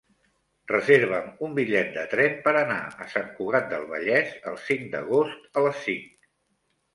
[0.69, 5.47] Reserva'm un bitllet de tren per anar a Sant Cugat del Vallès el cinc d'agost
[5.55, 6.11] a les cinc.